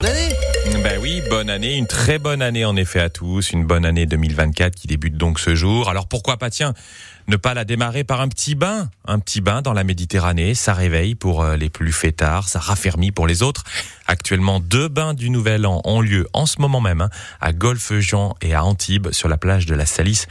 [0.00, 4.06] Ben oui, bonne année, une très bonne année en effet à tous, une bonne année
[4.06, 5.90] 2024 qui débute donc ce jour.
[5.90, 6.72] Alors pourquoi pas tiens
[7.28, 10.72] ne pas la démarrer par un petit bain, un petit bain dans la Méditerranée, ça
[10.72, 13.64] réveille pour euh, les plus fêtards, ça raffermit pour les autres.
[14.06, 17.10] Actuellement, deux bains du Nouvel An ont lieu en ce moment même hein,
[17.42, 20.26] à Golfe-Jean et à Antibes sur la plage de la Salisse.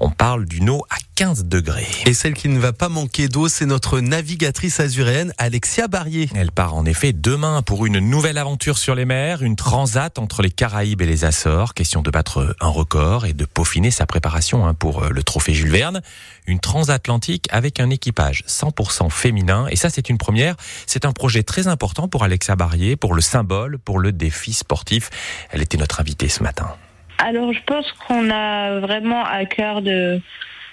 [0.00, 1.86] On parle d'une eau à 15 degrés.
[2.06, 6.28] Et celle qui ne va pas manquer d'eau, c'est notre navigatrice azuréenne Alexia Barrier.
[6.34, 10.42] Elle part en effet demain pour une nouvelle aventure sur les mers, une transat entre
[10.42, 11.74] les Caraïbes et les Açores.
[11.74, 15.54] Question de battre un record et de peaufiner sa préparation hein, pour euh, le trophée
[15.54, 16.00] Jules Verne
[16.46, 19.66] une transatlantique avec un équipage 100% féminin.
[19.70, 20.56] Et ça, c'est une première.
[20.86, 25.10] C'est un projet très important pour Alexa Barrier, pour le symbole, pour le défi sportif.
[25.50, 26.74] Elle était notre invitée ce matin.
[27.18, 30.20] Alors, je pense qu'on a vraiment à cœur de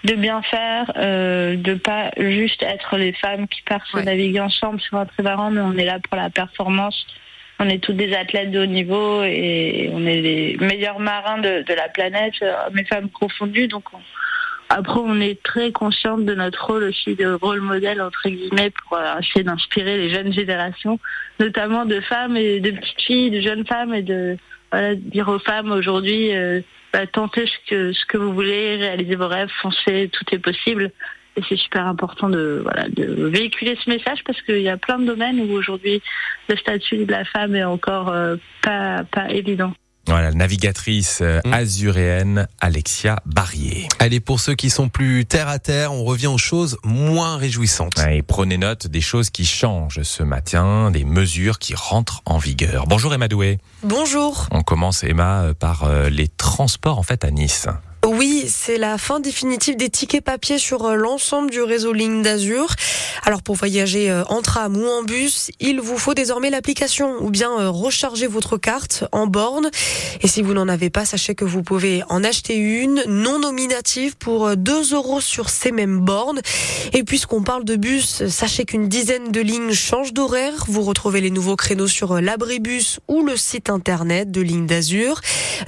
[0.03, 4.97] de bien faire, euh, de pas juste être les femmes qui partent naviguer ensemble sur
[4.97, 7.05] un trimaran, mais on est là pour la performance.
[7.59, 11.63] On est tous des athlètes de haut niveau et on est les meilleurs marins de,
[11.63, 13.67] de la planète, hommes et femmes confondus.
[13.67, 13.97] Donc on,
[14.69, 18.97] après, on est très consciente de notre rôle aussi de rôle modèle, entre guillemets, pour
[18.97, 20.99] euh, essayer d'inspirer les jeunes générations,
[21.39, 24.37] notamment de femmes et de petites filles, de jeunes femmes, et de
[24.93, 26.61] dire aux femmes aujourd'hui, euh,
[26.93, 30.91] bah, tentez ce que, ce que vous voulez, réalisez vos rêves, foncez, tout est possible.
[31.35, 34.97] Et c'est super important de, voilà, de véhiculer ce message parce qu'il y a plein
[34.97, 36.01] de domaines où aujourd'hui
[36.49, 39.73] le statut de la femme est encore euh, pas, pas évident.
[40.07, 41.53] Voilà, navigatrice euh, mm.
[41.53, 43.89] azuréenne Alexia Barrier.
[43.99, 47.99] Allez, pour ceux qui sont plus terre à terre, on revient aux choses moins réjouissantes.
[48.09, 52.87] et prenez note des choses qui changent ce matin, des mesures qui rentrent en vigueur.
[52.87, 53.59] Bonjour Emma Doué.
[53.83, 54.47] Bonjour.
[54.51, 57.67] On commence Emma euh, par euh, les transports en fait à Nice.
[58.05, 62.73] Oui, c'est la fin définitive des tickets papier sur euh, l'ensemble du réseau Ligne d'Azur.
[63.25, 67.29] Alors pour voyager euh, en tram ou en bus, il vous faut désormais l'application ou
[67.31, 69.71] bien euh, recharger votre carte en borne.
[70.21, 74.15] Et si vous n'en avez pas, sachez que vous pouvez en acheter une non nominative
[74.15, 76.39] pour 2 euros sur ces mêmes bornes.
[76.93, 80.65] Et puisqu'on parle de bus, sachez qu'une dizaine de lignes changent d'horaire.
[80.67, 85.19] Vous retrouvez les nouveaux créneaux sur l'abribus ou le site internet de Ligne d'Azur.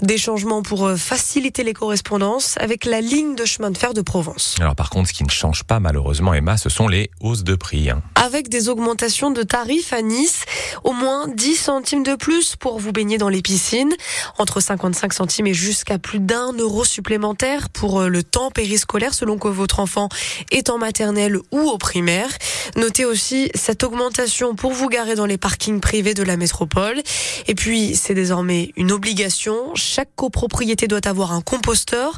[0.02, 2.19] Des changements pour faciliter les correspondances
[2.58, 4.56] avec la ligne de chemin de fer de Provence.
[4.60, 7.56] Alors par contre, ce qui ne change pas malheureusement, Emma, ce sont les hausses de
[7.56, 7.90] prix.
[7.90, 8.02] Hein.
[8.16, 10.44] Avec des augmentations de tarifs à Nice,
[10.84, 13.94] au moins 10 centimes de plus pour vous baigner dans les piscines,
[14.38, 19.38] entre 55 centimes et jusqu'à plus d'un euro supplémentaire pour euh, le temps périscolaire selon
[19.38, 20.10] que votre enfant
[20.52, 22.30] est en maternelle ou au primaire.
[22.76, 27.02] Notez aussi cette augmentation pour vous garer dans les parkings privés de la métropole.
[27.48, 29.74] Et puis, c'est désormais une obligation.
[29.76, 32.09] Chaque copropriété doit avoir un composteur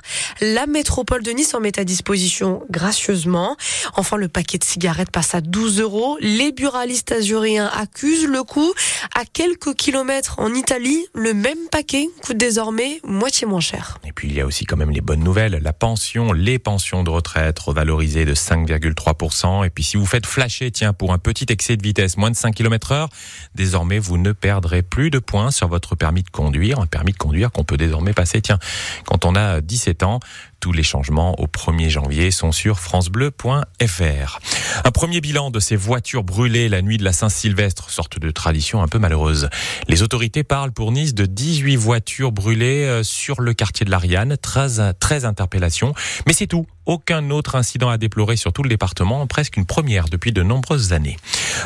[0.41, 3.55] la métropole de Nice en met à disposition gracieusement.
[3.95, 6.17] Enfin, le paquet de cigarettes passe à 12 euros.
[6.21, 8.73] Les buralistes azuriens accusent le coût.
[9.15, 13.97] À quelques kilomètres en Italie, le même paquet coûte désormais moitié moins cher.
[14.05, 15.59] Et puis, il y a aussi quand même les bonnes nouvelles.
[15.61, 19.65] La pension, les pensions de retraite revalorisées de 5,3%.
[19.65, 22.35] Et puis, si vous faites flasher, tiens, pour un petit excès de vitesse, moins de
[22.35, 23.09] 5 km heure,
[23.55, 26.79] désormais, vous ne perdrez plus de points sur votre permis de conduire.
[26.79, 28.59] Un permis de conduire qu'on peut désormais passer, tiens,
[29.05, 30.19] quand on a 10 17 ans.
[30.59, 34.39] Tous les changements au 1er janvier sont sur francebleu.fr.
[34.85, 38.83] Un premier bilan de ces voitures brûlées la nuit de la Saint-Sylvestre, sorte de tradition
[38.83, 39.49] un peu malheureuse.
[39.87, 44.37] Les autorités parlent pour Nice de 18 voitures brûlées euh, sur le quartier de l'Ariane,
[44.37, 45.95] 13, 13 interpellations,
[46.27, 46.67] mais c'est tout.
[46.85, 50.93] Aucun autre incident à déplorer sur tout le département, presque une première depuis de nombreuses
[50.93, 51.17] années.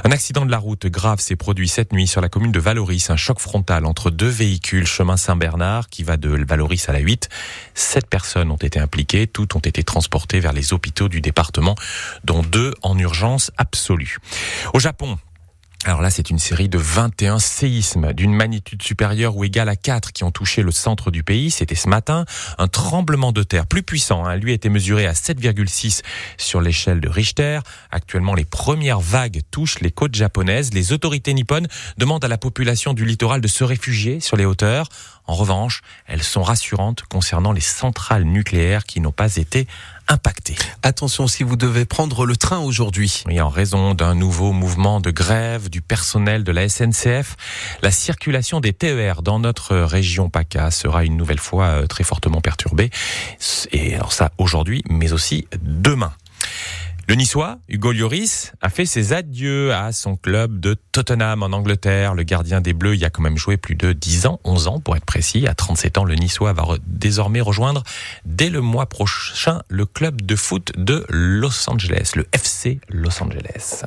[0.03, 3.09] Un accident de la route grave s'est produit cette nuit sur la commune de Valoris,
[3.09, 7.29] un choc frontal entre deux véhicules chemin Saint-Bernard qui va de Valoris à la 8.
[7.73, 11.75] Sept personnes ont été impliquées, toutes ont été transportées vers les hôpitaux du département,
[12.23, 14.17] dont deux en urgence absolue.
[14.73, 15.17] Au Japon,
[15.85, 20.13] alors là, c'est une série de 21 séismes d'une magnitude supérieure ou égale à 4
[20.13, 21.51] qui ont touché le centre du pays.
[21.51, 22.25] C'était ce matin.
[22.57, 26.01] Un tremblement de terre plus puissant, hein, lui, a été mesuré à 7,6
[26.37, 27.59] sur l'échelle de Richter.
[27.91, 30.73] Actuellement, les premières vagues touchent les côtes japonaises.
[30.73, 31.67] Les autorités nippones
[31.99, 34.89] demandent à la population du littoral de se réfugier sur les hauteurs.
[35.27, 39.67] En revanche, elles sont rassurantes concernant les centrales nucléaires qui n'ont pas été
[40.83, 43.23] Attention si vous devez prendre le train aujourd'hui.
[43.25, 47.35] Oui, en raison d'un nouveau mouvement de grève du personnel de la SNCF,
[47.81, 52.41] la circulation des TER dans notre région PACA sera une nouvelle fois euh, très fortement
[52.41, 52.91] perturbée.
[53.71, 56.13] Et alors ça aujourd'hui, mais aussi demain.
[57.07, 62.15] Le Niçois, Hugo Lloris, a fait ses adieux à son club de Tottenham en Angleterre.
[62.15, 64.79] Le gardien des Bleus y a quand même joué plus de 10 ans, 11 ans
[64.79, 65.45] pour être précis.
[65.45, 67.83] À 37 ans, le Niçois va désormais rejoindre
[68.25, 73.83] dès le mois prochain le club de foot de Los Angeles, le FC Los Angeles.